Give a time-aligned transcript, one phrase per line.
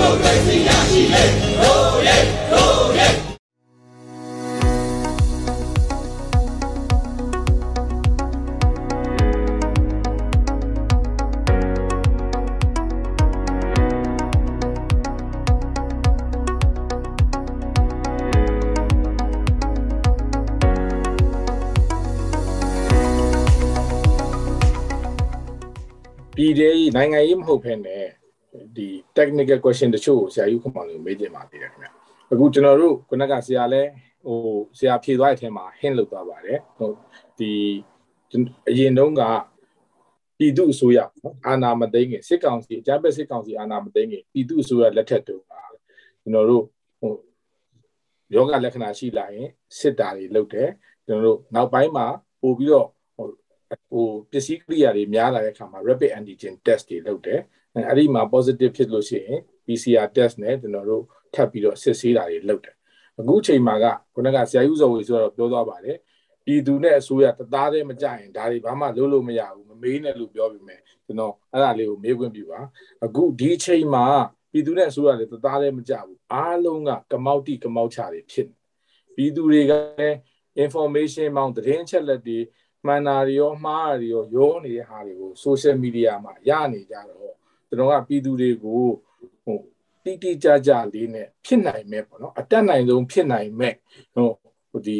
[0.00, 1.24] မိုကရေစီရရှိလေ
[1.60, 2.16] ရိုးရဲ
[2.52, 3.08] ရိုးရဲ
[26.36, 27.99] ပြည်သေးနိုင်ငံရေးမဟုတ်ဖ ೇನೆ ဒီ
[29.20, 31.88] technical question တချို့ကိုဆရာယူခမောင်လေးမေးတင်ပါသေးတယ်ခင်ဗျ
[32.32, 33.82] အခုကျွန်တော်တို့ခုနကဆရာလဲ
[34.26, 34.38] ဟို
[34.78, 36.90] ဆရာဖြေသွားတဲ့အထက်မှာ hint လုပ်သွားပါတယ်ဟို
[37.38, 37.50] ဒီ
[38.68, 39.22] အရင်တုန်းက
[40.38, 45.52] ပြည်သူအစိုးရနော်အာဏာမသိမ်းခင်စစ်ကောင်စီအကြမ်းဖက်စစ်ကောင်စီအာဏာမသိမ်းခင်ပြည်သူအစိုးရလက်ထက်တုန်းက
[46.22, 46.64] ကျွန်တော်တို့
[47.00, 47.12] ဟို
[48.34, 50.68] ယောဂလက္ခဏာရှိလာရင်စစ်တာတွေလုပ်တယ်
[51.06, 52.06] ကျွန်တော်တို့နောက်ပိုင်းမှာ
[52.42, 52.88] ပို့ပြီးတော့
[53.90, 57.40] ဟိုပစ္စည်းကိရိယာတွေများလာတဲ့အခါမှာ rapid antigen test တွေလုပ်တယ်
[57.74, 62.74] အဲ့ဒီမှာ positive ဖြစ်လို့ရှိရင် PCR test နဲ့ကျွန်တော်တို့ထပ်ပြီးတော့စစ်ဆေးတာတွေလုပ်တယ်
[63.18, 65.96] အခုချိန်မှာကခုနကဆရာယူဇော်ဝေဆိုတော့ပြောသွားပါတယ်
[66.44, 72.60] ပြည်သူနဲ့အစိုးရတသားတည်းမကြရင်ဒါတွေဘာမှလုပ်လို့မရဘူးမမေးနဲ့လို့ပြောပြီးမယ်ကျွန်တော်အဲ့ဒါလေးကိုမေးခွင့်ပြုပါ
[73.04, 74.06] အခုဒီချိန်မှာ
[74.52, 78.48] ပြည်သူနဲ့အစိုးရလည်းတသားတည်းမကြဘူးအားလုံးကကမောက်တိကမောက်ချတွေဖြစ်
[79.14, 80.16] ပြည်သူတွေကလည်း
[80.64, 82.38] information မောင်းသတင်းချက်လက်တွေ
[82.86, 87.34] မှန်တာတွေရောမှားတာတွေရောရောနေတဲ့ဟာတွေကို social media မှာရနေကြတော့
[87.70, 88.84] ကျွန်တော်ကပြည်သူတွေကို
[89.44, 89.58] ဟို
[90.04, 93.74] တိတိကျကျလေးနဲ့ဖြစ်နိုင်မဲ့ပေါ့နော်အတက်နိုင်ဆုံးဖြစ်နိုင်မဲ့
[94.14, 94.28] ဟို
[94.70, 94.98] ဟိုဒီ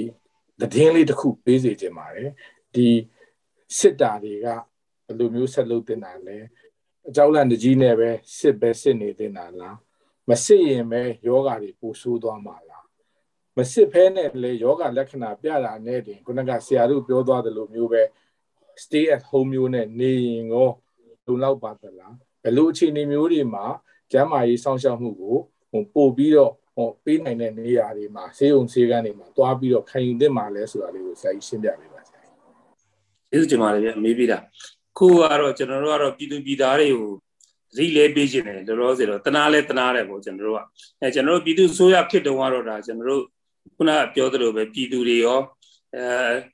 [0.61, 2.31] သတင်းလေးတစ်ခုပေးစေချင်ပါတယ်
[2.75, 2.89] ဒီ
[3.79, 4.47] စစ်တာတွေက
[5.07, 6.39] ဘယ်လိုမျိုးဆက်လုပ်တင်တာလဲ
[7.09, 9.77] အကြောက်လန့်တကြီးနဲ့ပဲစစ်ပဲစစ်နေတင်တာလား
[10.29, 12.85] မစစ်ရင်ပဲယောဂါတွေပိုဆိုးသွားမှာလား
[13.57, 18.03] မစစ်ဖဲနဲ့လေယောဂလက္ခဏာပြတာနဲ့တင်ခုနကဆရာတို့ပြောသွားတယ်လို့မျိုးပဲ
[18.83, 20.71] stay at home မျိုးနဲ့နေရင်ရော
[21.27, 23.65] လုံလောက်ပါသလား ဘယ်လိုအခြေအနေမျိုးတွေမှာ
[24.13, 25.37] ကျန်းမာရေးစောင့်ရှောက်မှုကို
[25.71, 32.21] ဟိုပို့ပြီးတော့ဟိုပေးနိုင်တဲ့နေရာတွေမှာဆေးရုံဆေးကန်းတွေမှာတွားပြီးတော့ခံယူသင့်မှာလဲဆိုတာလေးကိုဆရာကြီးရှင်းပြပေးပါဆရာ
[33.31, 34.39] ကျေးဇူးတင်ပါတယ်ဗျအမေးပေးတာ
[34.99, 37.13] ခုကတော့ကျွန်တော်တို့ကတော့ပြည်သူပြည်သားတွေကို
[37.77, 40.61] ရိလဲပေးခြင်းတယ်တော်တော်စေတော့တနာလဲတနာတယ်ပေါ့ကျွန်တော်တို့က
[41.01, 43.23] အဲကျွန်တော်တို့ပြည်သူဆိုရဖြစ်တုံကတော့ဒါကျွန်တော်တို့
[43.77, 45.41] ခုနပြောသလိုပဲပြည်သူတွေရော
[45.95, 46.05] အဲ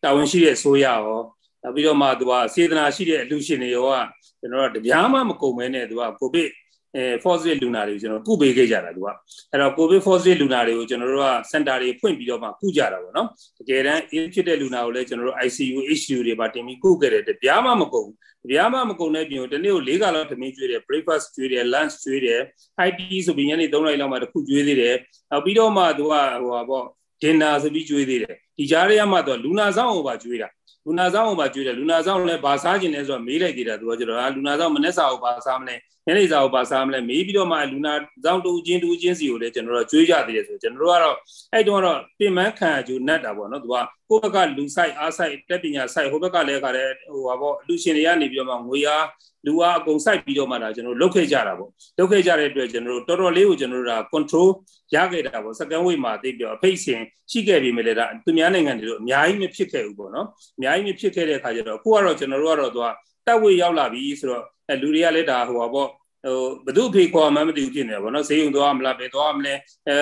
[0.02, 1.20] တာဝန်ရှိတဲ့ဆိုရရော
[1.66, 3.94] နောက်ပြီးတော့မှသူကစေတနာရှိတဲ့အလူရှင်တွေရောက
[4.40, 6.48] ကျွန်တော်တို့တပြားမှမကုန်မဲနဲ့သူကကိုဗစ်
[6.96, 9.08] အဲ positive လူနာတွေကိုကျွန်တော်ကုပေးခဲ့ကြတာသူက
[9.52, 13.28] အဲ့တော့ covid positive လူနာတွေကိုကျွန်တော်တို့က center တွေဖွင့်ပြီးတော့မှကုကြတာပေါ့နော်
[13.58, 18.08] တကယ်တမ်း in ဖြစ်တဲ့လူနာကိုလည်းကျွန်တော်တို့ ICU HCU တွေပါတင်ပြီးကုခဲ့တယ်တပြားမှမကုန်
[18.42, 22.40] တပြားမှမကုန်တဲ့ပြင်ကိုတနေ့ကို၄ခါလောက်သမင်းကျွေးတယ် breakfast ကျွေးတယ် lunch ကျွေးတယ်
[22.88, 24.96] IT ဆိုပြီးညနေ3နာရီလောက်မှတစ်ခုကျွေးသေးတယ်
[25.30, 26.86] နောက်ပြီးတော့မှသူကဟိုပါပေါ့
[27.22, 30.48] dinner ဆိုပြီးကျွေးသေးတယ်ဒီကြားထဲမှာသူကလူနာဆောင်ကိုပါကျွေးတာ
[30.88, 35.74] လူနာဆောင်ကိုပါကျွေးတယ်လူနာဆောင်လည်းဘာစားခြင်းလဲဆိုတော့မေးလိုက်သေးတာသူကကျတော့လူနာဆောင်မနေ့စာကိုဘာစားမလဲ
[36.06, 41.16] ညနေစာကိုပါစားမလဲမေးပြီးတော့မှလူနာဆောင်တူချင်းတူချင်းစီကိုလည်းကျွန်တော်တို့ကြွေးကြသေးတယ်ဆိုကျွန်တော်တို့ကတော့
[41.52, 49.04] အဲ့တုန်းကတော့ပြင်မခံအကျိုးနတ်တာပေါ့နော်သူကကိုယ့်ဘက်ကလူဆိုင်အားဆိုင်တက်ပညာဆိုင်ဟိုဘက်ကလည်းခါတဲ့ဟိုပါပေါ့လူရှင်တွေကနေပြီးတော့မှငွေအား
[49.46, 54.48] လူအားအကုန်စိုက်ပြီးတော့မှဒါကျွန်တော်တို့လုတ်ခဲ့ကြတာပေါ့လုတ်ခဲ့ကြတဲ့အတွက်ကျွန်တော်တို့တော်တော်လေးကိုကျွန်တော်တို့ဒါ control
[54.94, 60.26] ရခဲ့တာပေါ့ second wave မှာသိပြီးတော့အဖိတ်စင်ရှိခဲ့ပြီမဲ့လေဒါသူများနိုင်ငံတွေတို့အများကြီးမဖြစ်ခဲ့ဘူးပေါ့နော်
[60.56, 62.86] အများကြီးမဖြစ်ခဲ့တဲ့အခါကျတော့အခုကတော့ကျွန်တော်တို့ကတော့သူက
[63.26, 65.88] တက်ဝေရောက်လာပြီဆိုတော့အဲလူတွေကလည်းဒါဟိုပါပေါ့
[66.24, 69.54] ဟိုဘသူဖေခေါ်မှမသိဘူးဖြစ်နေတယ်ဗောနော်ဈေးရုံသွားမလားဘယ်သွားမလဲ
[69.88, 69.96] အဲ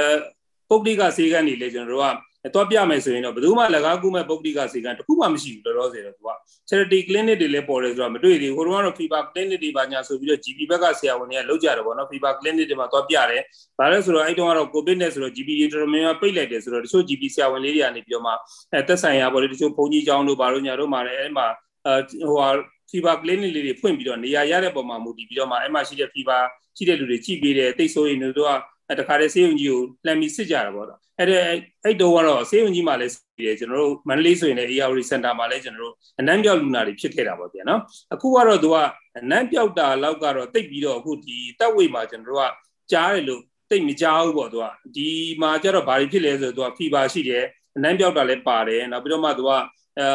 [0.68, 2.06] ပုဂ္ဂလိကဈေးကနေလေကျွန်တော်တို့က
[2.54, 6.30] တော့ပြမယ်ဆိုရင်တော့ဘယ်သူမှလကားကူးမဲ့ပုဂ္ဂလိကဈေးကန်တခုမှမရှိဘူးတော်တော်စေတော့သူက
[6.68, 13.42] charity clinic တွေလည်းပေါ်တယ်ဆိုတော့မတွေ့သေးဘူးဟိုတုန်းကတော့ fever clinic တွေပါညာဆိုပြီးတော့ GP ဘက်ကဆရာဝန်တွေကလောက်ကြတယ်ဗောနော် fever clinic တွေမှာသွားပြတယ်
[13.78, 18.32] ဘာလဲဆိုတော့အဲ့တုန်းကတော့ covid နဲ့ဆိုတော့ GP တွေတော်တော်များများပိတ်လိုက်တယ်ဆိုတော့တချို့ GP ဆရာဝန်လေးတွေကနေပြီးတော့မှ
[18.72, 21.46] အဲသက်ဆိုင်ရာဗောလေတချို့ဘုန်းကြီးကျောင်းတို့ဘာလို့ညာတို့မှာလည်းအဲ့မှာ
[21.86, 21.94] အဲ
[22.28, 22.48] ဟိုဟာ
[22.90, 26.42] fever clinic လေးတွေဖွင့်ပြီးတော့နေရာရတဲ့ပုံမှာမူတည်ပြီးတော့မှအဲ့မှာရှိတဲ့ fever
[26.76, 28.52] ရှိတဲ့လူတွေကြည့်ပေးတယ်တိတ်ဆိုးရင်တို့က
[28.98, 31.36] တခါတည်းဆေးရုံကြီးကိုလှမ်းပြီးစစ်ကြတာပေါ့နော်အဲ့ဒါ
[31.84, 37.80] အဲ့တုန်းကတော့ဆေးရုံကြီးမှာလည်းစစ်တယ်ကျွန်တော်တို့မန္တလေးဆိုရင်လည်း ARD Center မှာလည်းကျွန်တော်တို့အနမ်းပြောက်လူနာတွေဖြစ်ခဲ့တာပေါ့ဗျာနော်
[38.14, 38.76] အခုကတော့သူက
[39.18, 42.52] အနမ်းပြောက်တာလောက်ကတော့တိတ်ပြီးတော့အခုဒီတက်ဝိတ်မှာကျွန်တော်တို့က
[42.92, 44.64] ကြားတယ်လို့တိတ်မကြားဘူးပေါ့သူက
[44.96, 45.08] ဒီ
[45.42, 47.44] မှာကျတော့ဘာတွေဖြစ်လဲဆိုတော့သူကဖီဘာရှိတယ်
[47.76, 49.50] အနမ်းပြောက်တာလည်းပါတယ်နောက်ပြီးတော့မှသူက
[49.98, 50.06] အဲ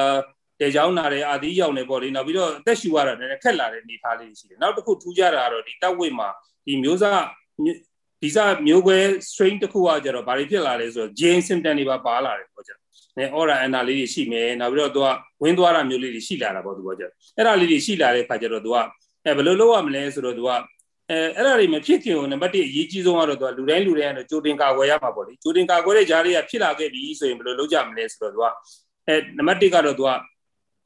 [0.59, 6.29] တဲချောင်းနာတယ်အာသီးရောက်နေပေါ့လေနောက်ပြီးတော့အသက်ရှူရတာလည်းခက်လာတဲ့အနေအထားလေးရှိတယ်နောက်တစ်ခုထူးခြားတာကတော့ဒီတက်ဝိတ်မှာ
[6.65, 7.21] ဒီမျိုးစား
[8.21, 8.97] ဒီစားမျိုးကွဲ
[9.29, 12.71] strain တစ်ခုကကြတော့ဘာတွေဖြစ်လာလဲဆိုတော့ gene symptom တွေပါပါလာတယ်ပေါ့ကြ။
[13.17, 15.07] အဲ aura ana လေးတွေရှိမယ်နောက်ပြီးတော့သူက
[15.41, 17.03] ဝင်းသွားတာမျိုးလေးတွေရှိလာတာပေါ့သူကကြ။
[17.37, 18.77] အဲ့ဒါလေးတွေရှိလာတဲ့ခါကျတော့သူက
[19.25, 20.49] အဲဘယ်လိုလုပ်ရမလဲဆိုတော့သူက
[21.09, 28.45] အဲအဲ့ဒါတွေမဖြစ်ခင်ကိုနံပါတ်1အရေးကြီးဆုံးကတော့သူကလူတိုင်းလူတိုင်းကတော့ကြိုတင်ကာကွယ်ရမှာပေါ့လေ။ကြိုတင်ကာကွယ်တဲ့ဂျားတွေကဖြစ်လာခဲ့ပြီဆိုရင်ဘယ်လိုလုပ်ကြမလဲဆိုတော့သူက
[29.07, 30.11] အဲနံပါတ်1ကတော့သူက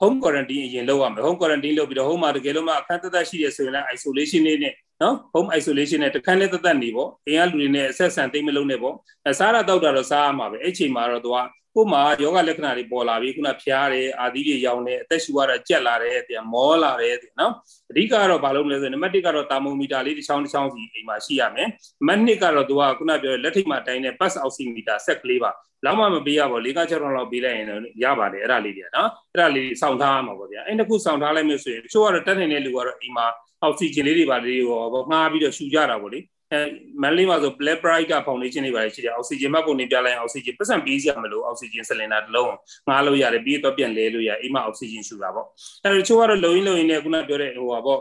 [0.01, 8.95] home quarantine အရင်လုပ်ရမယ် home quarantine လုပ်ပြီးတော့ home မှာတကယ်လို့မှအခန်းသက်သက်ရှိတယ်ဆိုရင်လည်း isolation လေးနဲ့ နော် home isolation နဲ့တခန်းနဲ့သက်သက်နေပေါ့အိမ်ကလူတွေနဲ့အဆက်ဆံသိမ့်မလုံးနဲ့ပေါ့
[9.25, 11.37] အဲစားရတော့တာတော့စားရမှာပဲအဲ့ချိန်မှာတော့သူက
[11.75, 17.53] ကို့မှာယောဂလက္ခဏာတွေပေါ်လာပြီခုနဖျားတယ်အာသီးတွေရောင်တယ်အသက်ရှူရတာကြက်လာတယ်ပြန်မောလာတယ်နော်
[17.89, 25.51] အဓိကတော့ဘာလို့မလဲဆိုရင်နံပါတ်1ကတော့တာမိုမီတာလေးတစ်ချောင်းတစ်ချောင်းစီအိမ်မှာရှိရမယ်နံပါတ်2ကတော့သူကခုနပြောလက်ထိတ်မှာတိုင်းတဲ့ pulse oximeter ဆက်ကလေးပါ
[25.85, 33.25] လောက်မှမပေးရပါဘူး၄က6တော့လောက်ပေးလိုက်ရင်တော့ရပါတယ်အဲ့ဒါလေးတွေနော်အဲ့ဒါလေးစောင့်ထားရမှာပေါ့ဗျာအဲ့တစ်ခုစောင့်ထားလိုက်မယ်ဆိုရင်တချို့ကတော့တက်နေတဲ့လူကတော့အိမ်မှာ
[33.63, 36.19] အောက်ဆီဂျင်လေးတွေပါလေးရောငှားပြီးတော့ရှူကြတာပေါ့လေ
[36.51, 36.59] အဲ
[37.01, 42.53] မန်လေးမှာဆို Black Bright က foundation တွေပါရှိတယ်အောက်ဆီဂျင်မှတ်ပုံနေပြလိုက်အောက်ဆီဂျင်ပတ်စံပေးစရာမလိုအောက်ဆီဂျင်ဆလင်ဒါတစ်လုံး
[42.87, 45.47] ငှားလို့ရတယ်ပြီးတော့ပြန်လဲလို့ရအိမ်မှာအောက်ဆီဂျင်ရှူတာပေါ့
[45.83, 47.99] အဲတချို့ကတော့လုံရင်းလုံရင်းနဲ့ခုနပြောတဲ့ဟိုပါပေါ့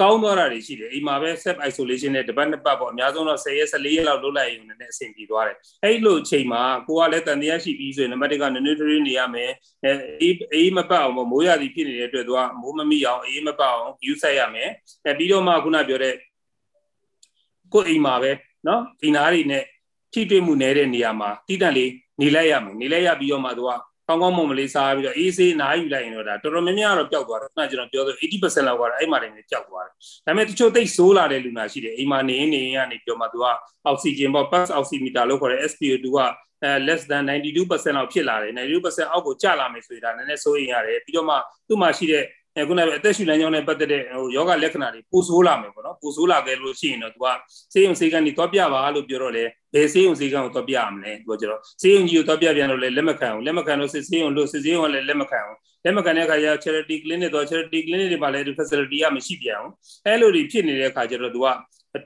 [0.00, 9.50] ကောင်းသွားတာတွေရှိတယ်အိမ်မှာပဲ self isolation နဲ့တပတ်နှစ်ပတ်ပေါ့အများဆုံးတော့10ရက်14ရက်လောက်လုပ်လိုက်ရင်လည်းအဆင်ပြေသွားတယ်အဲ့လိုအချိန်မှာကိုကလည်းတန်တရားရှိပြီးဆိုရင်နံပါတ်1က nutrient နေရမယ်
[9.84, 9.92] အဲ
[10.54, 14.70] အေးမပတ်အောင်မိုးရသည်ဖြစ်နေတဲ့အတွက်သူကမိုးမမိအောင်အေးမပတ်အောင် view ဆက်ရမယ်
[15.04, 16.14] အဲပြီးတော့မှခုနပြောတဲ့
[17.72, 18.32] ကိုယ်အိမ်မှာပဲ
[18.64, 19.64] เนาะဒီနားတွေနဲ့
[20.12, 21.90] ထိတွေ့မှုနေတဲ့နေရာမှာတိတန့်လေး
[22.20, 23.70] နေလိုက်ရမယ်နေလိုက်ရပြီးတော့မှသူက
[24.13, 33.45] ကောင်းကောင်းမွန်မလေးစားပြီးတော့အေးဆေးနားယူလိုက်ရင်တော့ဒါတော်တော်များများတော့ပျောက်သွားတယ်ခုနကကျွန်တော်ပြောသလို80%လောက်ကတော့အဲ့မှာနေပျောက်သွားတယ်ဒါပေမဲ့တချို့သိဆိုးလာတဲ့လူနာရှိတယ်အိမ်မှာနေနေကနေပြောမှသူက
[33.85, 36.17] အောက်ဆီဂျင်ပေါ့ pulse oximeter လို့ခေါ်တဲ့ SpO2 က
[36.63, 41.35] အဲ less than 92%လောက်ဖြစ်လာတယ်92%အောက်ကိုကျလာမယ်ဆိုရင်ဒါနည်းနည်းစိုးရင်ရတယ်ပြီးတော့မှ
[41.67, 42.23] သူ့မှာရှိတဲ့
[42.57, 47.27] အဲခုနကအသက်ရှူလမ်းကြောင်းနဲ့ပတ်သက်တဲ့ဟိုယောဂလက္ခဏာတွေပိုဆိုးလာမယ်ပေါ့နော်ပိုဆိုးလာခဲ့လို့ရှိရင်တော့သူက
[47.73, 59.71] ဆေးရုံဆေးကန်းကြီးတော့ပြပါလို့ပြောတော့လေဘယ်ဆေးရုံဆေးကန်းကိုတော့ပြရမလဲသူကကျတော့ဆေးရုံကြီးကိုတော့ပြပြန်လို့လည်းလက်မခံအောင်လက်မခံလို့စစ်ဆေးရုံလို့စစ်ဆေးရုံလည်းလက်မခံအောင်လက်မခံတဲ့အခါကျ charity clinic တော့ charity clinic တွေမှာလည်း facility ကမရှိပြန်အောင်
[60.05, 61.47] အဲလိုတွေဖြစ်နေတဲ့အခါကျတော့သူက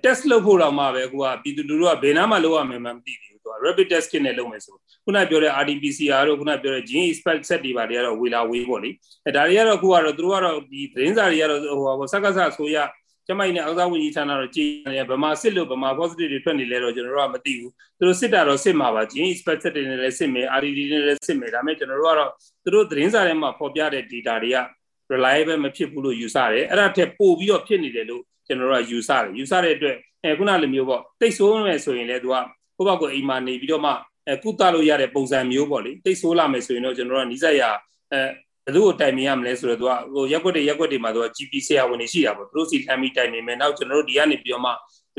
[0.04, 8.90] test လုပ်ဖို့တော့မှပဲကိုကပြည်သူလူထုကဘယ်နားမှာလုပ်ရမယ်မှမသိဘူး သူက rapid test kit နဲ့လုပ်မယ်ဆိုခုနပြောတဲ့ RT-PCR တို့ခုနပြောတဲ့ gene expert set တွေပါတွေကတော့ဝေလာဝေးပေါ့လေ
[9.26, 12.78] အဲဒါတွေကတော့ခုကတော့သူတို့ကတော့ဒီသတင်းစာတွေကတော့ဟိုဟိုစက္ကစဆိုရ
[13.28, 22.32] ကျမိုင်းနဲ့အောက်သားဝန်ကြီးဌာနတော့ကြည်နေဗမာစစ်လို့ဗမာ positive တွေထွက်နေလဲတော့ကျွန်တော်တို့ကမသိဘူးသူတို့စစ်တာတော့စစ်မှာပါ gene expert set တွေနဲ့လည်းစစ်မယ် RT တွေနဲ့လည်းစစ်မယ်ဒါပေမဲ့ကျွန်တော်တို့ကတော့
[22.64, 24.58] သူတို့သတင်းစာထဲမှာဖော်ပြတဲ့ data တွေက
[25.14, 32.36] reliable မဖြစ်ဘူးလို့ယူဆတယ်အဲ့ဒါထက်ပိုပြီးတော့ဖြစ်နေတယ်လို့ကျွန်တော်တို့ကယူဆတယ်ယူဆတဲ့အတွက်အဲခုနလိုမျိုးပေါ့တိတ်ဆိုးမယ်ဆိုရင်လည်းသူက
[32.78, 33.92] ကိုယ့်ဘက်ကိုအိမ်မှာနေပြီးတော့မှ
[34.28, 37.64] အဲကုသလို့ရတဲ့ပုံစံမျိုးပေါ့လေတိတ်ဆိုးလာမယ်ဆိုရင်တော့ကျွန်တော်တို့ကနီးစပ်ရ
[38.12, 38.20] အဲ
[38.66, 44.72] ဘယ်လိုတိုင်မြင်ရမလဲဆိုတော့သူကဟိုရက်ွက်တွေရက်ွက်တွေမှာသူက GP ဆရာဝန်တွေရှိတာပေါ့သူတို့စီလှမ်းပြီးတိုင်မြင်မယ်နောက်ကျွန်တော်တို့ဒီကနေပြီးတော့မှ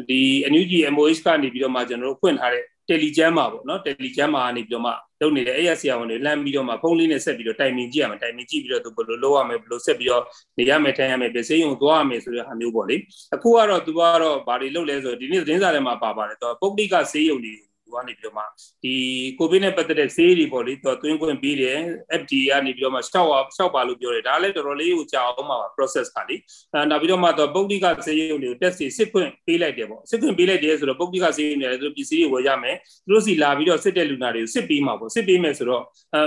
[0.08, 0.20] ဒီ
[0.52, 10.22] NUG MOH ကနေပြီးတော့မှကျွန်တော်တို့ဖွင့်ထားတဲ့ Telegram မှာပေါ့နော် Telegram မှာနေပြီးတော့မှလုပ်နေတဲ့အဲ့ရဆရာဝန်တွေလှမ်းပြီးတော့မှဖုန်းလေးနဲ့ဆက်ပြီးတော့တိုင်ပင်ကြည့်ရမယ်တိုင်ပင်ကြည့်ပြီးတော့သူဘယ်လိုလုပ်ရမလဲဘယ်လိုဆက်ပြီးတော့
[10.58, 12.96] နေရမယ်ထိုင်ရမယ်ပြစေးရုံသွားရမယ်ဆိုတဲ့ဟာမျိုးပေါ့လေ
[13.34, 17.54] အခုကတော့သူကတော့ဘာတွေလုပ်လဲဆိုတော့ဒီနေ့သတင်းစာထဲမှာပါပါတယ်သူကပုဂ္ဂလိကဆေးရုံတွေ
[17.88, 18.42] သူကနေပြီးတော့မှ
[18.84, 18.94] ဒီ
[19.38, 21.78] ကိုဗစ်နဲ့ပတ်သက်တဲ့ဆေးတွေပေါ့လေသူသွင်းခွင့်ပေးတယ်
[22.20, 26.36] FDA ကနေပြီးတော့မှရှောက်ရှောက်ပါလို့ပြောတယ်ဒါလည်းတော်တော်လေးကိုကြာအောင်ပါ process ကလေ
[26.74, 35.82] အဲနောက်ပြီးတော့မှသူပုဂ္ဂလိကဆေးရုံတွေကို test တွေစစ်ခွင့်ပေးလိုက်တယ်ပေါ့စစ်ခွင့်ပေးလိုက်တယ်ဆိုတော့ပုဂ္ဂလိကဆေးရုံတွေလည်းသူပစ္စည်းတွေဝယ်ရမယ်သူတို့စီလာပြီးတော့စစ်တဲ့လူနာတွေကိုစစ်ပေးမှာပေါ့စစ်ပေးမယ်ဆိုတော့
[36.14, 36.20] အဲ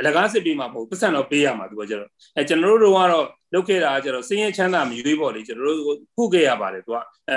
[0.00, 6.96] အလကားစစ်ပေးမှာမဟုတ်ပတ်စံတော့ပေးရမှာသူကကျတော့အဲကျွန်တော်တို့ကတော့လုပ်ခဲ့တာကကျတော့စင်းရဲချမ်းသာမရွေးပေါ့လေကျွန်တော်တို့ခုခဲ့ရပါတယ်သူက
[7.28, 7.36] အဲ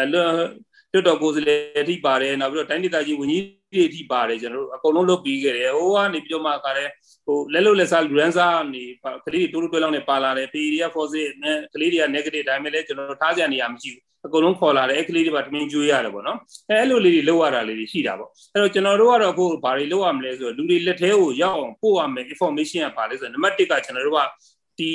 [0.93, 3.43] လွတ်တော်ကိုယ်စားလှယ်အထိပါတယ်နောက်ပြီးတော့တိုင်းဒေသကြီးဝန်ကြီး
[3.73, 6.91] တွေအထိပါတယ်ကျွန်တော်တို့အကုန်လုံးလုပ်ပြီးခဲ့တယ်ဟိုကနေပြီးတော့မှကလည်း
[7.25, 8.83] ဟိုလက်လို့လက်စားလူရန်စားနေ
[9.25, 16.37] ကလေးတွေတိုးတိုးတွဲလောက်နေပါလာတယ် PDF force နဲ့ကလေးတွေက negative ဒါပေမဲ့လည်းကျွန်တော်တို့ထားကြနေရမရှိဘူးအကုန်လုံးခေါ်လာတယ်အဲ့ကလေးတွေပါတမင်ကျွေးရတယ်ပေါ့နော်
[16.69, 24.21] အဲအဲ့လိုလေးတွေလောက်ရတာလေးတွေရှိတာပေါ့အဲ့တော့ကျွန်တော်တို့ကတော့အခုဘာတွေလောက်ရမလဲဆိုတော့လူတွေလက်ထဲကိုရောက်အောင်ပို့ရမယ် information ကဘာလဲဆိုတော့နံပါတ်1ကကျွန်တော်တို့က
[24.79, 24.91] ဒီ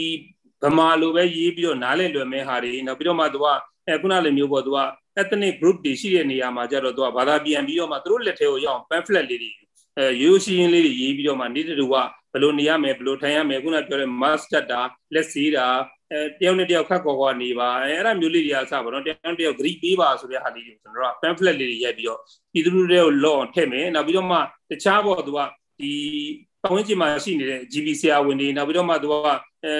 [0.62, 3.46] ဗမာလိုပဲရေးပြီးတော့နားလည်လွယ်မဲ့ဟာတွေနောက်ပြီးတော့မှသူက
[3.88, 4.78] အဲခုနလိုမျိုးပေါ့သူက
[5.20, 9.50] ethnic group တွေရှိတဲ့နေရာမှာကျတော့သူကဘာသာပြန်ပြီးတော့မှသူတို့လက်ထဲကိုရောက် pamphlet လေးတွေ
[9.98, 11.94] အဲရိုးရှင်းလေးတွေရေးပြီးတော့မှနေတူက
[12.32, 14.80] ဘယ်လိုနေရမယ်ဘယ်လိုထိုင်ရမယ်ခုနပြောတဲ့ master တာ
[15.14, 15.66] လက်စီးတာ
[16.12, 22.20] အဲတယောက်နဲ့တယောက်ခတ်ကော်ကော်နေပါအဲအဲ့ဒါမျိုးလေးတွေအစပါတော့တယောက်နဲ့တယောက် group ပေးပါဆိုတဲ့ဟာလေးတွေကျွန်တော်တို့က pamphlet လေးတွေရိုက်ပြီးတော့
[22.52, 24.38] ပြည်သူလူထုတွေကိုလော့ထည့်မယ်နောက်ပြီးတော့မှ
[24.70, 25.38] တခြားပေါ့သူက
[25.80, 25.92] ဒီ
[26.62, 29.14] ပတ်ဝန်းကျင်မှာရှိနေတဲ့ GB ဆရာဝန်တွေနောက်ပြီးတော့မှသူက
[29.64, 29.72] အဲ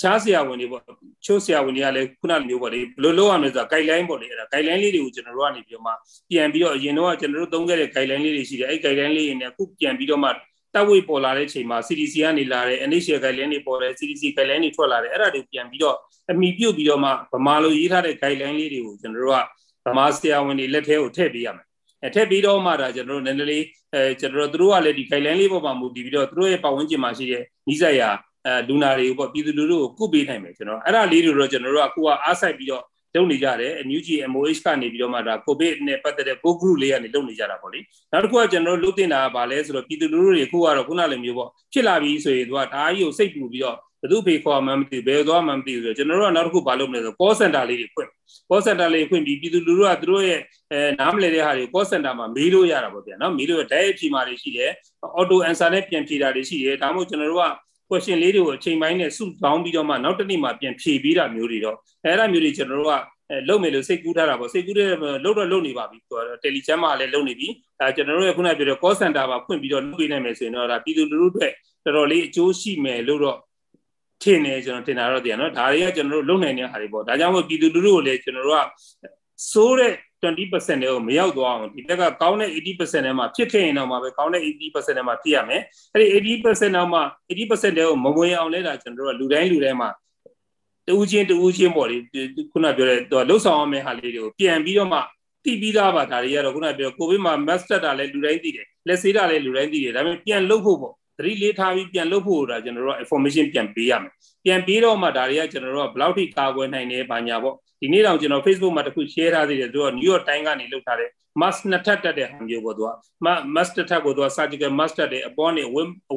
[0.00, 0.82] ရှားဆရာဝန်တွေပေါ့
[1.24, 5.92] ချိုးဆရာဝန်တွေကလည်းခုနလိုမျိုးပေါ့လေဘယ်လိုလုပ်ရမလဲဆိုတာ guideline ပေါ့လေအဲ့ဒါ guideline လေးတွေကိုကျွန်တော်တို့ကနေပြီးတော့မှ
[6.30, 10.30] ပြန်ပြီးတော့အရင်တော့ကျွန်တော်တို့သုံးခဲ့တဲ့ guideline လေးတွေရှိတယ်အဲ့ guideline လေးတွေနဲ့အခုပြန်ပြီးတော့မှ
[10.74, 15.96] တပ်ဝိပေါ်လာတဲ့အချိန်မှာ CDC ကနေလာတဲ့ NHL guideline တွေပေါ်တယ် CDC guideline တွေထွက်လာတယ်အဲ့ဒါတွေပြန်ပြီးတော့
[16.30, 19.42] အမိပြုတ်ပြီးတော့မှဗမာလိုရေးထားတဲ့ guideline လေးတွေကိုကျွန်တော်တို့
[19.84, 21.66] ကဗမာဆရာဝန်တွေလက်ထဲကိုထည့်ပေးရမယ်
[22.04, 23.64] အဲထည့်ပြီးတော့မှဒါကျွန်တော်တို့နည်းနည်းလေး
[23.94, 28.10] အဲကျွန်တော်တို့တို့ကလည်းဒီ guideline လေးပေါ်မှာမူတည်ပြီးတော့တို့ရဲ့ပတ်ဝန်းကျင်မှာရှိတဲ့ဤဆက်ရာ
[28.46, 37.80] အဲလူနာတွေကိုပေါ့ပြည်သူလူထုကိုကုပေးနိုင်မယ်ကျွန်တော်အဲ့ဒါလေးတွေတော့ကျွန်တော်တို့ကအခုကအားဆိုင်ပြီးတော့လုပ်နေကြတယ် NUG MOH ကနေပြီးတော့မှဒါ COVID နဲ့ပတ်သက်တဲ့ go group လေးကနေလုပ်နေကြတာပေါ့လေ
[38.12, 48.10] နောက်တစ်ခုကကျွန်တော်တို့လုပ်တင်တာကဘာလဲဆိုတော့ပြည်သူလူထုတွေအခုကတော့ခုနလိုမျိုးပေါ့ဖြစ်လာပြီဆိုရင်သူကဒါကြီးကိုစိတ်ပူပြီးတော့ဘယ်သူဖေခေါ်မှမသိဘူးဘယ်သွားမှမသိဘူးဆိုတော့ကျွန်တော်တို့ကနောက်တစ်ခုဘာလုပ်မလဲဆို call center လေးတွေဖွင့်
[48.48, 50.40] call center လေးဖွင့်ပြီးပြည်သူလူထုကသူတို့ရဲ့
[50.72, 54.70] အဲနားမလည်တဲ့ဟာတွေ call center မှာမေးလို့ရတာပေါ့ဗျာနော်မေးလို့ direct ဖြေမှာတွေရှိတယ်
[55.18, 57.46] auto answer နဲ့ပြန်ဖြေတာတွေရှိတယ်ဒါမှမဟုတ်ကျွန်တော်တို့က
[57.88, 62.94] question လေးတွေကိုအချိန်ပိုင်းနဲ့စုပေါင်းပြီးတော့မှနောက်တစ်နေ့မှပြန်ဖြေပြီးတာမျိုးတွေတော့အဲအဲ့ဒါမျိုးတွေကျွန်တော်တို့က
[63.30, 64.88] အဲလုံမယ်လို့စိတ်ကူးထားတာပေါ့စိတ်ကူးတဲ့
[65.24, 65.98] လုံတော့လုံနေပါပြီ
[66.42, 67.48] တယ်လီချမ်းမှာလည်းလုံနေပြီ
[67.80, 71.52] အဲကျွန်တော်တို့ကခုနပြောတဲ့ call center မှာဖွင့်ပြီးတော့လုပ်ပေးနိုင်မယ်ဆိုရင်တော့ဒါပြည်သူလူထုအတွက်
[71.84, 73.38] တော်တော်လေးအကျိုးရှိမယ်လို့တော့
[74.22, 78.66] ထင်တယ်ကျွန်တော်ထင်တာတော့တရားနော်ဒါတွေကကျွန်တော်တို့လုံနိုင်တဲ့ဟာတွေပေါ့ဒါကြောင့်မို့ပြည်သူလူထုကိုလည်းကျွန်တော်တို့က
[79.52, 85.62] စိုးတဲ့ 20%တွေကိုမရောက်သွားအောင်ဒီဘက်ကကောင်းတဲ့80%ထဲမှာဖြစ်ခဲ့ရင်တော့မှပဲကောင်းတဲ့80%ထဲမှာဖြစ်ရမယ်
[85.94, 89.90] အဲ့ဒီ80%တော့မှ80%တွေကိုမဝင်အောင်လဲတာကျွန်တော်တို့ကလူတိုင်းလူတိုင်းမှာ
[90.86, 91.96] တူးချင်းတူးချင်းပေါ့လေ
[92.52, 92.98] ခုနပြောတဲ့
[93.28, 94.98] လှုပ်ဆောင်ရမယ့်ဟာလေးတွေကိုပြန်ပြီးတော့မှ
[95.44, 104.10] သိပြီးသားပါဒါတွေကတော့ခုနပြောကိုဗစ်မှာ master တာလည်းလူတိုင်းသိတယ်လက်ဆေးတာလည်းလူတိုင်းသိတယ်ဒါပေမဲ့ပြန်လှုပ်ဖို့ပေါ့ သတိလေးထားပြီးပြန်လှုပ်ဖို့တာကျွန်တော်တို့က information ပြန်ပေးရမယ်
[104.44, 111.10] ပြန်ပေးတော့မှဒါတွေကကျွန်တော်တို့ကဘယ်လောက်ထိကာကွယ်နိုင်လဲဘာညာပေါ့ဒီနေ့တော့ကျွန်တော် Facebook မှာတခု share ထားသေးတယ်သူက New York Times ကနေလုပ်ထားတဲ့
[111.40, 112.90] mask နှစ်ထပ်တက်တဲ့ဟာမျိုးပေါ့သူက
[113.56, 115.62] mask တစ်ထပ်ကိုသူက surgical mask တက်တယ်အပေါ်နေ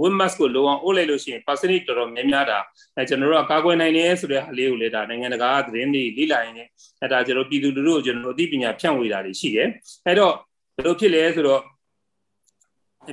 [0.01, 2.59] win mask ကိုလုံးအောင်အိုးလိုက်လို့ရှိရင် percentage တော်တော်များများတာ
[2.97, 6.67] အဲကျွန်တော်တို့ကကာကွယ်နိုင်တယ်ဆိုတဲ့ဟာလေးကိုလည်းဒါနိုင်ငံတကာသတင်းတွေလေ့လာရင်းနဲ့
[7.01, 9.67] အဲဒါကျွန်တော်ပြည်သူလူထုကိုကျွန်တော်အသိပညာဖြန့်ဝေတာတွေရှိတယ်
[10.07, 10.33] အဲတော့
[10.75, 11.61] ဘယ်လိုဖြစ်လဲဆိုတော့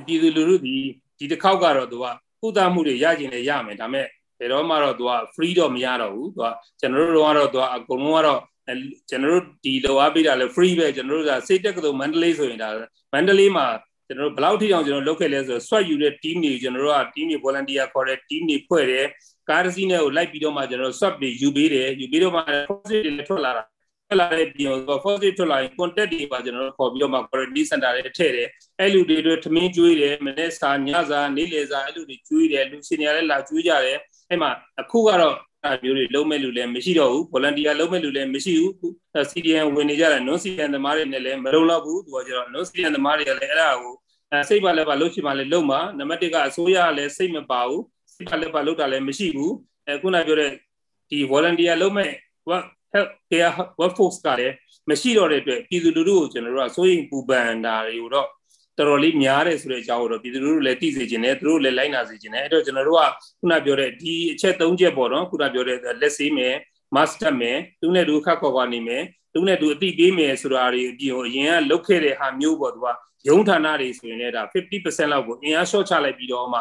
[0.07, 0.75] ပြည်သူလူထုဒီ
[1.19, 2.05] ဒီတစ်ခေါက်ကတော့သူက
[2.41, 4.07] ကုသမှုတွေရကျင်လည်းရမယ်ဒါပေမဲ့
[4.39, 6.47] ဘယ်တော့မှတော့သူက free တော့မရတော့ဘူးသူက
[6.79, 8.41] ကျွန်တော်တို့ကတော့သူကအကုန်လုံးကတော့
[9.09, 12.69] ကျွန်တော်တို့ဒီလောအားပေးတာလဲ free ပဲကျွန်တော်တို့ကစိတ်တက်ကတော်မန္တလေးဆိုရင်ဒါ
[13.13, 13.65] မန္တလေးမှာ
[14.07, 19.05] ကျွန်တော်တို့ဘယ်လောက်ထိအောင်ကျွန်တော်လုပ်ခဲ့လဲဆိုတော့ swat ယူတဲ့ team တွေကျွန်တော်တို့က team တွေ volunteer ခေါ်တဲ့ team တွေဖွဲ့တယ်
[19.49, 23.78] ကားတစ်စီးနဲ့ကိုလိုက်ပြီးတော့မှကျွန်တော်တို့ swat တွေယူပေးတယ်ယူပြီးတော့မှ positive တွေထွက်လာတာထွ
[24.13, 28.49] က်လာတဲ့ပြင်တော့ positive ထွက်လာရင် contact တွေပါကျွန်တော်တို့ခေါ်ပြီးတော့မှ quarantine center တွေထည့်တယ်
[28.79, 33.97] အဲ့လူတွေတို့ထမင်းကျွေးတယ်မနေ့စာညစာနေ့လယ်စာအဲ့လူတွေကျွေးတယ်လူရှင်တွေလည်းလာကျွေးကြတယ်
[34.29, 34.51] အဲ့မှာ
[34.81, 35.35] အခုကတော့
[35.65, 38.71] အဲ့မျိုးတွေလုံးမဲ့လူလည်းမရှိတော့ဘူး volunteer လုံးမဲ့လူလည်းမရှိဘူး
[39.31, 43.93] CDN ဝင်နေကြတယ် non CDN သမားတွေနဲ့လည်းမလုံလောက်ဘူးသူကကျတော့ non CDN သမားတွေကလည်းအဲ့ဒါကို
[44.49, 47.83] စိတ်ပါလည်းပါလှုပ်ချင်ပါလည်းလုံပါနံပါတ်1ကအစိုးရကလည်းစိတ်မပါဘူး
[48.15, 49.53] စိတ်ပါလည်းပါလှုပ်တာလည်းမရှိဘူး
[49.87, 50.51] အခုနပြောတဲ့
[51.09, 52.11] ဒီ volunteer လုံးမဲ့
[52.49, 54.55] work health care workforce ကလည်း
[54.89, 58.27] မရှိတော့တဲ့အတွက်ပြည်သူလူထုကိုကျွန်တော်တို့ကစိုးရိမ်ပူပန်တာတွေကိုတော့
[58.77, 63.03] တော်တော်လေးများတယ်ဆိုတဲ့အကြောင်းကိုတော့ပြည်သူလူထုလည်းသိစေချင်တယ်သူတို့လည်းလိုက်နာစေချင်တယ်အဲ့တော့ကျွန်တော်တို့က
[63.39, 66.55] ခုနပြောတဲ့ဒီအချက်၃ချက်ပေါ့နော်ခုနပြောတဲ့လက်ဆေးမယ်
[66.95, 69.03] master မယ်သူနဲ့သူခက်ခေါ်ကနေမယ်
[69.33, 72.87] သူနဲ့သူအတိပေးမယ်ဆိုတာတွေအပြင်အရင်ကလုတ်ခဲ့တဲ့ဟာမျိုးပေါ့သူက
[73.27, 76.59] ရုံးဌာနတွေဆိုရင်လည်းဒါ50%လောက်ကိုအင်အားလျှော့ချလိုက်ပြီးတော့မှ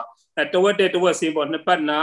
[0.53, 2.01] တဝက်တဲ့တဝက်စင်းပေါ့နှစ်ပတ်နာ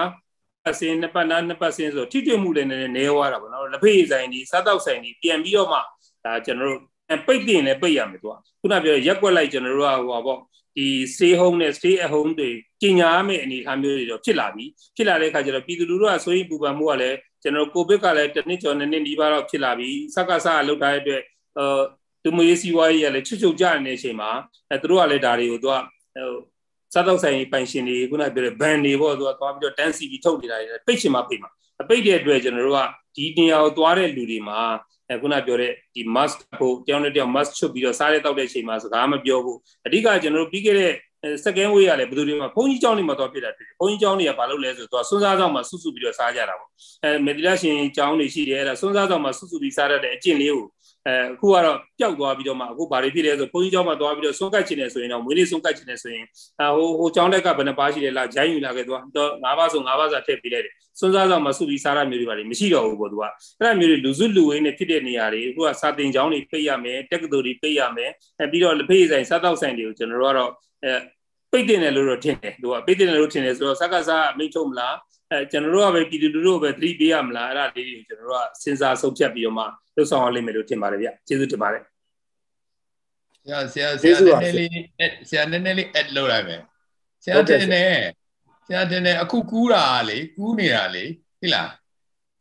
[0.70, 6.82] အစင်းနှစ်ပတ်နာနှစ်ပတ်စင်းဆိုထိတွေ့မှုလည်းနည်းနည်းနေသွားတာပေါ့နော်လက်ဖေးဆိုင်ဒီစားတောက်ဆိုင်ဒီပြန်ပြီးတော့မှဒါကျွန်တော်တို့
[7.28, 10.40] ပိတ်တင်လည်းပိတ်ရမယ်သူကခုနပြောရက်ွက်လိုက်ကျွန်တော်တို့ကဟိုပါပေါ့
[10.78, 12.50] ဒီ stay home နဲ့ stay at home တွေ
[12.82, 21.22] ကြီးညာမယ့်အနေအထားမျိုးတွေတော့ဖြစ်လာပြီဖြစ်လာတဲ့အခါကျတော့ပြည်သူလူထုကဆိုရင်ပူပန်မှုကလည်းကျွန်တော်ကိုဗစ်ကလည်းတစ်နှစ်ကျော်နှစ်နှစ်နီးပါးတော့ဖြစ်လာပြီစက္ကစအလုပ်ထားတဲ့အတွက်
[21.58, 21.66] အဲ
[22.24, 24.30] ဒမွေးစီဝါရေးကလည်းချွတ်ချွတ်ကြနေတဲ့အချိန်မှာ
[24.70, 25.76] အဲသူတို့ကလည်းဒါတွေကိုသူက
[26.16, 26.32] ဟို
[26.96, 31.50] စားတော့ဆိုင်ပိုင်ရှင်တွေခုနပြောတဲ့ဘန်တွေပေါ့သူကသွားပြီးတော့တန်းစီပြီးထုတ်နေတာတွေပိတ်ချင်မှပိတ်မှာ
[31.90, 32.80] ပိတ်တဲ့အတွက်ကျွန်တော်တို့က
[33.16, 34.60] ဒီနေရာကိုသွားတဲ့လူတွေမှာ
[35.10, 40.94] အဲခုနပြောတဲ့ဒီ mask ဖို့တယောက်နဲ့တယောက် mask ချွတ်ပြီးတော့စားရတောက်တဲ့အချိန်မှာစကားမပြောဘူးအဓိကကျွန်တော်တို့ပြီးခဲ့တဲ့
[41.46, 46.70] second wave ကလည်းဘယ်သူတွေမှာဘုန်းကြီးကျောင်းတွေမှာတော့ဖြစ်တာတွေ့တယ်ဘုန်းကြီးကျောင်းတွေကဘာလုပ်လဲဆိုတော့စွန်းစားဆောင်မှာစုစုပြီးတော့စားကြတာပေါ့
[47.04, 50.66] အဲမေတ္တာရှင်ကျောင်းတွေရှိတယ်အဲ့ဒါစွန်းစားဆောင်မှာစုစုပြီးစားရတဲ့အကျင့်လေးကို
[51.08, 56.26] အဲအခုကတော့ပျောက်သွားပြီးတော့မှအခုဘာတွေဖြစ်လဲဆိုဘုန်းကြီးကျောင်းမှာသွားပြီးတော့စွန့်ကတ်ချင်တယ်ဆိုရင်တော့မွေးနေ့စွန့်ကတ်ချင်တယ်ဆိုရင်
[56.62, 63.32] အဟိုဟိုကျောင်းတက်ကဘယ်နှပါရှိတယ်လားဂျိုင်းယူလာခဲ့သွားတော့၅ပါးဆို၅ပါးစာထည့်ပေးလိုက်တယ်စွန်းစားဆောင်မှာစုပြီးစားရမျိုးတွေပါလေမရှိတော့ဘူးပေါ့သူကအဲ့
[63.68, 70.52] ဒါမျိုးတွေလူစုလူဝေးနဲ့ဖြစ်တဲ့နေရာတွေအခုကစာတင်ကျောင်းတွေပိတ်ရမယ်တက္ကသိုလ်တွေပိတ်ရမယ်အဲပြီးတော့လက်ဖေးဆိုင်စားတော့ဆိုင်တွေကိုကျွန်တော်တို့ကတော့
[70.84, 70.94] အဲ
[71.55, 74.97] ပိတ်တင်တယ်လို့တော့ထင်တယ်သူကပိတ်တင်တယ်လို့ထင်တယ်ဆိုတော့စက္ကစအမိန့်ထုတ်မလား
[75.31, 81.83] အဲကျွန်တော်တို့ကပဲပြည်သူလူထုကိုပဲသတိပေးရမလားအဲ့ဒါလေးတွေကိုကျွန်တော်တို့ကစဉ်းစားဆုံးဖြတ်ပြီးတော့မှလှုပ်ဆောင်ရလိမ့်မယ်လို့ထင်ပါတယ်ဗျကျေးဇူးတင်ပါတယ်
[83.45, 86.61] ဆရာဆရာဆရာနည်းနည်းလေးဆရာနည်းနည်းလေး add လုပ်လိုက်မယ်
[87.25, 87.85] ဆရာတင်နေ
[88.67, 91.05] ဆရာတင်နေအခုကူးတာလေကူးနေတာလေ
[91.41, 91.71] ဟိလား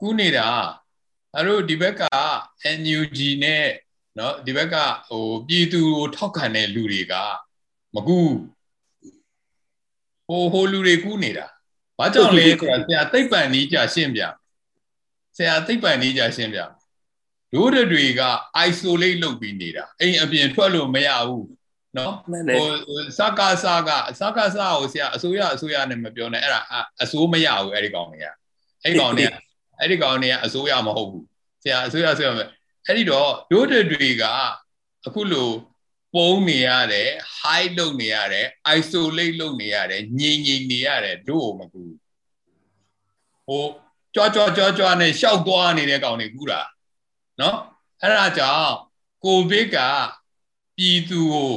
[0.01, 0.48] ကူးနေတာ
[1.36, 2.03] အဲ့တို့ဒီဘက်က
[2.79, 3.67] NUG နဲ့
[4.15, 4.75] เนาะဒီဘက်က
[5.09, 7.13] ဟိုပြည်သူကိုထောက်ခံတဲ့လူတွေက
[7.95, 8.19] မကူ
[10.28, 11.47] ဟိုဟိုလူတွေကူးနေတာ
[11.99, 14.23] ဘာကြောင့်လဲဆိုတာဆရာသိပ္ပံနည်းကြရှင်းပြ
[15.37, 16.61] ဆရာသိပ္ပံနည်းကြရှင်းပြ
[17.52, 18.23] ဒိုးတွေက
[18.69, 21.47] isolate လုပ်ပြီးနေတာအိမ်အပြင်ထွက်လို့မရဘူး
[21.99, 22.14] နော်
[22.57, 22.66] ဟို
[23.19, 26.61] စကားစကားစကားစကိုဆရာအစိုးရအစိုးရနဲ့မပြောနဲ့အဲ့ဒါ
[27.02, 28.26] အစိုးမရဘူးအဲ့ဒီကောင်တွေက
[28.83, 29.31] အဲ့ဒီကောင်တွေက
[29.81, 31.25] အဲ့ဒီကောင်တွေကအစိုးရမဟုတ်ဘူး
[31.62, 32.49] ဆရာအစိုးရဆိုရမယ်
[32.87, 34.25] အဲ့ဒီတော့ဒိုးတွေက
[35.07, 35.49] အခုလို
[36.14, 38.47] ပုံနေရတယ် high လုပ်နေရတယ်
[38.78, 41.83] isolate လုပ်နေရတယ်ငြိမ်ငြိမ်နေရတယ်တို့မကူ
[43.47, 43.64] ဟို
[44.14, 46.61] ကြွားကြွားကြွားကြွားနဲ့ရှောက်သွားနေတဲ့ကောင်တွေကူးတာ
[47.40, 47.59] နော်
[48.02, 48.75] အဲ့ဒါကြောင့်
[49.25, 49.78] ကိုဗစ်က
[50.76, 51.54] ပြည်သူကို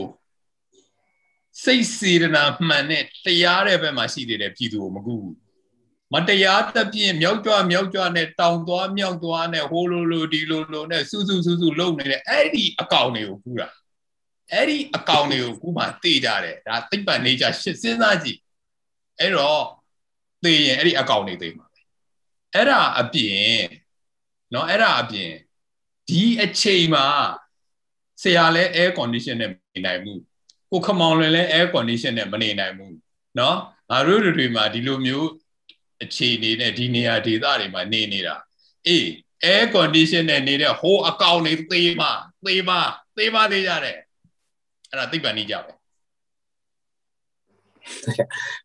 [1.63, 5.37] စိတ်စေတနာမှန်နဲ့တရားတဲ့ဘက်မှာရှိသေးတယ်ပြည်သူကိုမကူဘူး
[6.13, 13.67] မတရားသဖြင့်မြောက်ကြွမြောက်ကြွနဲ့တောင်သွားမြောက်သွားနဲ့ဟိုလိုလိုဒီလိုလိုနဲ့စူးစူးစူးစူးလုံနေတဲ့အဲ့ဒီအကောင်တွေကိုကူးတာ
[14.52, 18.38] အဲ့ဒီအကောင်တွေကိုကူးမှတေးကြတယ်ဒါသိပ္ပံနေကြရှင်းစဉ်းစားကြည့်
[19.20, 19.62] အဲ့တော့
[20.44, 21.80] သေရင်အဲ့ဒီအကောင်တွေသေမှာပဲ
[22.54, 23.62] အဲ့ဒါအပြင်
[24.50, 25.30] เนาะအဲ့ဒါအပြင်
[26.08, 27.06] ဒီအချိန်မှာ
[28.22, 30.20] ဆရာလဲ air condition နဲ့မနေနိုင်ဘူး
[30.70, 32.96] ကိုခမောင်လွင်လဲ air condition နဲ့မနေနိုင်ဘူး
[33.36, 33.56] เนาะ
[33.90, 35.28] ငါတို့တွေမှာဒီလိုမျိုး
[36.02, 38.36] အခြေအနေနဲ့ဒီနေရာဒေသတွေမှာနေနေတာ
[38.86, 39.06] အေး
[39.52, 42.08] air condition နဲ့နေတဲ့ဟိုအကောင်တွေသေးမှ
[42.44, 42.76] သေးမှ
[43.16, 43.98] သေးမှသေးကြတယ်
[44.89, 45.71] အဲ့ဒါသိပ္ပံနေကြပဲ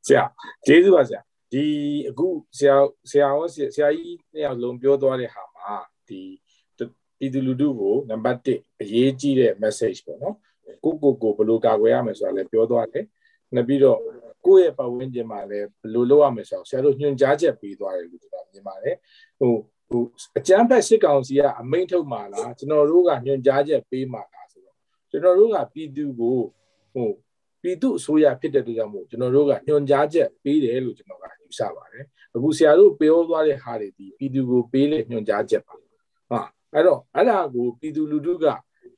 [0.07, 0.25] ဆရာ
[0.67, 1.21] ကျေးဇူးပါဆရာ
[1.53, 1.65] ဒီ
[2.09, 2.27] အခု
[2.59, 2.77] ဆရာ
[3.11, 5.73] ဆရာရောဆရာကြီးနှစ်ယောက်လုံးပြောသွားတဲ့ဟာမှာ
[6.09, 6.21] ဒီ
[7.19, 10.37] ပြည်သူလူထုကိုနံပါတ်1အရေးကြီးတဲ့ message ပေါ့နော်
[10.85, 13.05] ကိုကိုကိုဘယ်လိုကာကွယ်ရမလဲဆိုတာလည်းပြောသွားတယ်
[13.55, 13.99] နောက်ပြီးတော့
[14.47, 18.97] ကိုယ့်ရဲ့ပတ်ဝန်းကျင်မှာလည်းဘယ်လိုလုပ်ရမလဲဆိုတော့ဆရာတို့ညွှန်ကြားချက်ပေးသွားတယ်လို့ကျွန်တော်မြင်ပါတယ်
[19.41, 19.53] ဟို
[19.91, 20.03] ဟို
[20.39, 24.42] အကြမ်းဖက်စစ်ကောင်စီကအမိန့်ထုတ်မှာလားကျွန်တော်တို့ကညွှန်ကြားချက်ပေးမှာလားဆိုတော့
[25.13, 26.39] ကျွန်တော်တို့ကပြည်သူကို
[26.93, 27.11] ဟို
[27.63, 32.05] ပြည်သူအစိုးရဖြစ်တဲ့တရားမို့ကျွန်တော်တို့ကညွှန်ကြားချက်ပေးတယ်လို့ကျွန်တော်ကယူဆပါတယ်
[32.35, 35.75] အခုဆရာတို့ပြောသွားတဲ့ဟာတွေဒီပြည်သူကိုပေးတဲ့ညွှန်ကြားချက်ပါ
[36.31, 36.41] ဟာ
[36.75, 38.47] အဲ့တော့အဲ့ဒါကိုပြည်သူလူထုက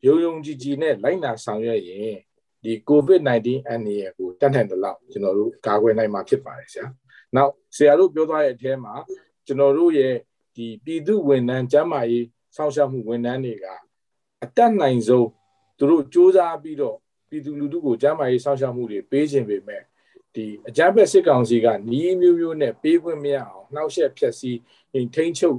[0.06, 2.16] ယုံယုံကြည်ကြည်နဲ့လိုက်နာဆောင်ရွက်ရင်
[2.64, 6.86] ဒီ COVID-19 အန္တရာယ်ကိုတတ်နိုင်တဲ့လောက်ကျွန်တော်တို့ကာကွယ်နိုင်မှာဖြစ်ပါတယ်ဆရာ။
[7.36, 8.94] နောက်ဆရာတို့ပြောသွားတဲ့အထဲမှာ
[9.46, 10.14] ကျွန်တော်တို့ရဲ့
[10.56, 13.66] ဒီပြည်သူဝန်ထမ်းကျန်းမာရေးစောင့်ရှောက်မှုဝန်ထမ်းတွေက
[14.42, 15.28] အတက်နိုင်ဆုံး
[15.78, 16.96] သူတို့စ조사ပြီးတော့
[17.28, 19.82] ပြည်သူလူထုကိုကျန်းမာရေးစောင့်ရှောက်မှုတွေပေးခြင်းပေမဲ့
[20.34, 24.58] ဒီအကြမ်းဖက်စစ်ကောင်စီကနီးမျိုးမျိုးနဲ့ပေးခွင့်မရအောင်နှောက်ယှက်ဖျက်ဆီး
[25.14, 25.58] ထိန်းချုပ်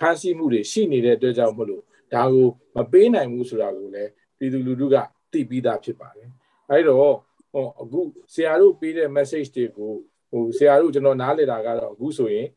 [0.00, 1.82] ဖမ်းဆီးမှုတွေရှိနေတဲ့အတွက်ကြောင့်မလို့
[2.14, 4.96] ဒါကိုမပေးနိုင်ဘူးဆိုတာကိုလည်းပြည်သူလူထုက
[5.32, 6.30] သိပြီးသားဖြစ်ပါတယ်
[6.70, 7.14] အဲ့တော့
[7.52, 8.00] ဟိုအခု
[8.34, 9.92] ဆရာတို့ပေးတဲ့ message တွေကို
[10.30, 12.48] ဟိုဆရာတို့ကျွန်တော်နားလည်တာကတော့အခုဆိုရင်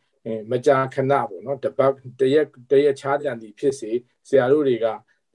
[0.52, 3.92] မကြာခဏပေါ့နော်တပတ်တရက်တရက်ချားတန်တီဖြစ်စေ
[4.30, 4.86] ဆရာတို့တွေက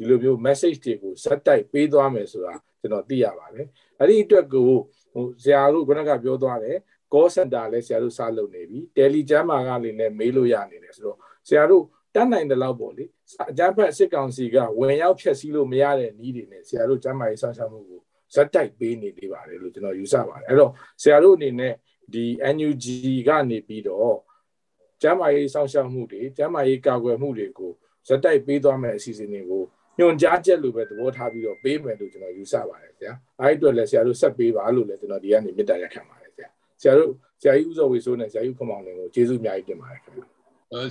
[0.01, 3.67] ဒီလိုမျိုး message တွေကိုစက်တိုက်ပေးသွားမယ်ဆိုတာကျွန်တော်သိရပါတယ်
[3.99, 4.69] အဲ့ဒီအတွက်ကို
[5.13, 6.77] ဟိုဆရာတို့ခုနကပြောသွားတယ်
[7.13, 11.85] call center လည်းဆရာတို့စလုပ်နေပြီ Telegram မှာကလည်းမေးလို့ရနေတယ်ဆိုတော့ဆရာတို့
[12.15, 13.05] တတ်နိုင်တဲ့လောက်ပေါ့လေ
[13.51, 18.01] အကြမ်းဖက်စစ်ကောင်စီကဝင်ရောက်ဖျက်ဆီးလို့မရတဲ့နည်းတွေနဲ့ဆရာတို့ကျမ်းမာရေးစောင့်ရှောက်မှုကို
[18.35, 21.75] ဇက်တိုက်ပေးနေနေပါတယ်လို့ကျွန်တော်ယူဆပါတယ်အဲ့တော့ဆရာတို့အနေနဲ့
[22.15, 22.85] ဒီ NUG
[23.29, 24.17] ကနေပြီးတော့
[25.03, 27.73] ကျမ်းမာရေးစောင့်ရှောက်မှုတွေကျမ်းမာရေးကာကွယ်မှုတွေကို
[28.09, 29.65] ဇက်တိုက်ပေးသွားမယ်အစီအစဉ်တွေကို
[30.01, 36.49] ညွှန်ကြားချက်လိုပဲသဘောထားပြီးတော့ပေးမယ်လို့ကျွန်တော်ယူဆပါတယ်ဆရာအဲ့အတွက်လည်းဆရာတို့ဆက်ပေးပါလို့လည်းကျွန်တော်ဒီကနေမေတ္တာရက်ခံပါတယ်ဆရာ
[36.81, 37.11] ဆရာတို့
[37.43, 40.23] ဆရာကြီးဦးစောဝေဆိုးနဲ့ဆရာကြီးခမောင်လင်ကိုကျေးဇူးအများကြီးတင်ပါတယ်ခင်ဗျ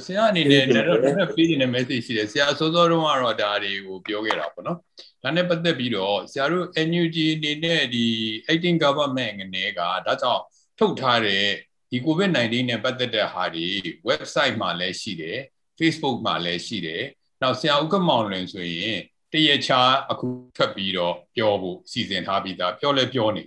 [0.06, 4.78] ဆရာအနေနဲ့တော့တော့ပေးနေတဲ့ message ရှိတယ်ဆရာစောစောတုန်းကတော့ဒါတွေကိုပြောခဲ့တာပေါ့နော်
[5.24, 8.06] ဒါနဲ့ပတ်သက်ပြီးတော့ဆရာတို့ NUG အနေနဲ့ဒီ
[8.48, 10.44] 18 government ကနေကဒါကြောင့်
[10.80, 11.46] ထုတ်ထားတဲ့
[11.92, 13.68] ဒီ COVID-19 နဲ့ပတ်သက်တဲ့ဟာတွေ
[14.10, 15.40] website မှာလည်းရှိတယ်
[15.80, 17.04] Facebook မှာလည်းရှိတယ်
[17.42, 19.00] နောက်ဆရာဦးကမောင်လွင်ဆိုရင်
[19.34, 23.44] တရချာအခုထွက်ပြီးတော့ပြောဖို့စီစဉ်ထားပြီးသားပြောလဲပြောနေ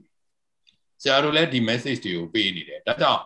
[1.02, 3.22] ဆရာတို့လည်းဒီ message တွေကိုပေးနေတယ်ဒါကြောင့်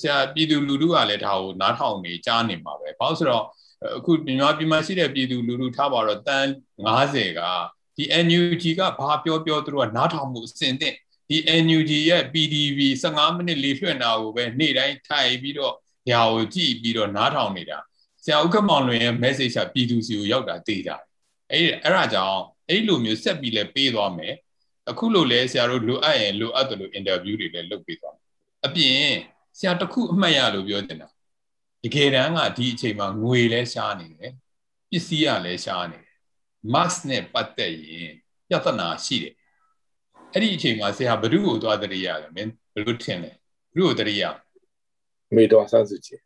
[0.00, 3.44] ဆရာပြည်သူလူထုကလည်းဒါကိုနားထောင်နေကြားနေမှာပဲဘာလို့ဆိုတော့
[3.98, 6.46] အခုမြန်မာပြည်မှာရှိတဲ့ပြည်သူလူထုထားပါတော့တန်း
[6.86, 7.42] 90က
[7.96, 10.96] ဒီ NUG ကဘာပြောပြောသူတို့ကနားထောင်မှုအစင်သင့်
[11.28, 15.74] ဒီ NUG ရဲ့ PDV 15မိနစ်လေးလွှင့်တာကိုပဲနေ့တိုင်းထိုင်ပြီးတော့
[16.08, 17.78] ညာကိုကြည့်ပြီးတော့နားထောင်နေတာ
[18.23, 21.01] ဆရာဥက္ကမောင်လွင်ရဲ့ message ကပြည်သူစီကိုရောက်တာသိကြတယ်
[21.51, 24.33] အဲ့အဲ့ဒါကြောင့်အဲ့လိုမျိုးဆက်ပြီးလဲပေးသွားမယ်
[24.89, 28.25] အခုလိုလဲဆရာတို့လိုအပ်ရင်လိုအပ်တယ်လို့ interview တွေလည်းလုပ်ပေးသွားမယ်
[28.65, 29.09] အပြင်
[29.57, 31.09] ဆရာတခုအမှတ်ရလို့ပြောတင်တာ
[31.83, 34.33] တကယ်တမ်းကဒီအချိန်မှာငွေလဲရှားနေတယ်
[34.89, 36.15] ပစ္စည်းကလည်းရှားနေတယ်
[36.73, 38.11] max နဲ့ပတ်သက်ရင်
[38.49, 39.35] ပြဿနာရှိတယ်
[40.33, 43.31] အဲ့ဒီအချိန်မှာဆရာဘ누구ကိုသွားတရိရတယ်မင်းဘယ်လိုထင်လဲ
[43.73, 44.23] ဘ누구ကိုတရိရ
[45.35, 46.19] မေတော်ဆန်းစုကြည်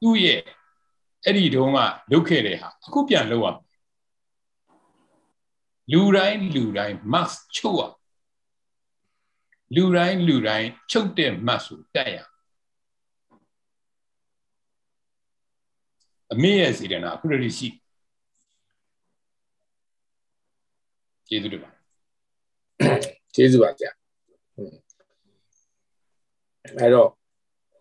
[0.00, 0.40] သူ့ရဲ့
[1.24, 1.78] အဲ့ဒီတုန်းက
[2.12, 3.70] လုပ်ခဲ့တဲ့ဟာအခုပြန်လုပ်ရမယ်
[5.92, 7.82] လူတိုင်းလူတိုင်း max ချုပ်ရ
[9.76, 12.18] လူတိုင်းလူတိုင်းချုပ်တဲ့ max ကိုတက်ရ
[16.32, 17.68] အမေရဲ့စေတနာခုတည်းရှိ
[21.28, 21.70] ကျေးဇူးတင်ပါ
[23.34, 23.90] ကျေးဇူးပါဗျာ
[26.78, 27.10] အဲ့တော့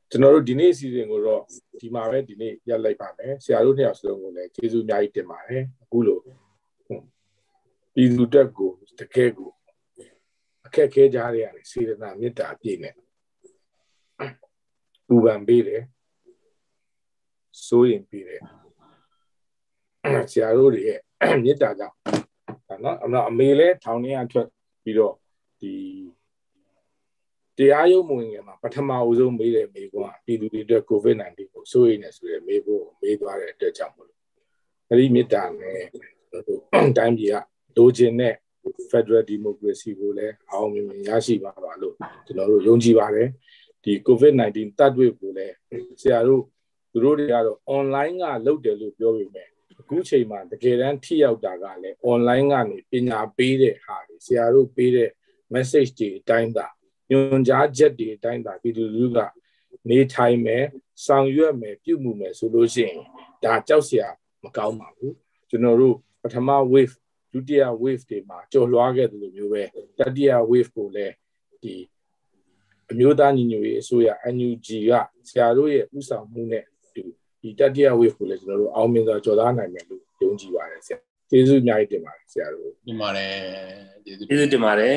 [0.09, 1.41] ကျွန်တော်တို့ဒီနေ့အစီအစဉ်ကိုတော့
[1.79, 6.19] ဒီမှာပဲဒီနေ့ရပ်လိုက်ပါမယ်ဆရာတို့နှစ်ယောက်စလုံးကိုလည်းကျေးဇူးအများကြီးတင်ပါတယ်အခုလို
[7.93, 9.49] ပြည်သူတက်ကိုတကယ်ကို
[10.65, 12.95] အခက်ခဲကြရတဲ့စေတနာမေတ္တာအပြည့်နဲ့
[15.07, 15.83] ပူပန်ပေးတယ်
[17.67, 18.41] စိုးရင်ပေးတယ်
[20.31, 20.99] ဆရာတို့တွေရဲ့
[21.43, 21.95] မေတ္တာကြောင့်
[22.67, 24.47] ဒါနော်အမအမေလဲထောင်ထဲကထွက်
[24.83, 25.15] ပြီးတော့
[25.61, 25.73] ဒီ
[27.59, 34.19] တရားရုံးမဝင်ခင်မှာပထမအဦးဆုံးမေးတယ်မေးခွန်းကပြည်သူတွေအတွက် COVID-19 ကိုစိုးရိမ်နေဆိုတဲ့မေးဖို့မေးသွားတဲ့အတွက်ကြောင့်မလို့
[34.89, 35.79] အဲဒီမေတ္တာနဲ့
[36.97, 37.35] တိုင်းပြည်က
[37.77, 38.35] လိုချင်တဲ့
[38.91, 41.95] Federal Democracy ကိုလည်းအောင်မြင်မြင်ရရှိပါပါလို့
[42.25, 43.29] ကျွန်တော်တို့ယုံကြည်ပါတယ်
[43.83, 45.55] ဒီ COVID-19 တတ်တွေ့ကိုလည်း
[46.01, 46.43] ဆရာတို့
[46.91, 49.47] သူတို့တွေကတော့ online ကလုပ်တယ်လို့ပြောပေမဲ့
[49.79, 55.09] အခုချိန်မှာတကယ်တမ်းထိရောက်တာကလည်း online ကနေပညာပေးတဲ့ဟာတွေဆရာတို့ပေးတဲ့
[55.53, 56.67] message တွေအတိုင်းသာ
[57.09, 59.19] ညွန်ကြားချက်တွေအတိုင်းသာပြည်သူလူထုက
[59.89, 60.63] နေထိုင်မယ်
[61.05, 62.97] ဆောင်ရွက်မယ်ပြုမှုမယ်ဆိုလို့ရှိရင်
[63.43, 64.07] ဒါကြောက်စရာ
[64.43, 65.15] မကောင်းပါဘူး
[65.49, 66.95] ကျွန်တော်တို့ပထမ wave
[67.31, 69.63] ဒုတိယ wave တွေမှာကြော်လွှားခဲ့တယ်လို့မျိုးပဲ
[69.99, 71.13] တတိယ wave ကိုလည်း
[71.63, 71.75] ဒီ
[72.91, 74.91] အမျိုးသားညီညွတ်ရေးအစိုးရ NUG က
[75.29, 77.01] ဆရာတို့ရဲ့ဥဆောင်မှုနဲ့ဒီ
[77.41, 80.97] ဒီတတိယ wave ကိုလည်းကျွန်တော်တို့အောင်မြင်စွာကြော်သားနိုင်မယ်လို့ယုံကြည်ပါတယ်ဆရာ
[81.29, 83.33] ကျေးဇူးအများကြီးတင်ပါတယ်ဆရာတို့တင်ပါတယ်
[84.05, 84.95] ကျေးဇူးကျေးဇူးတင်ပါတယ်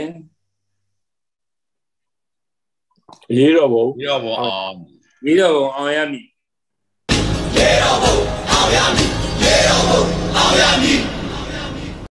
[3.36, 4.76] ရေးတော့ဘုံပြီးတော့ဘောအောင်
[5.24, 6.26] ပြီးတော့အောင်ရမည်
[7.56, 8.14] ရေတော်ဘုံ
[8.50, 9.10] အောင်ရမည်
[9.42, 10.02] ရေတော်ဘုံ
[10.36, 11.00] အောင်ရမည်